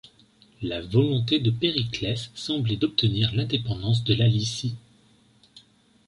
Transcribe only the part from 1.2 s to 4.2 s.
de Périclès semblait d'obtenir l'indépendance de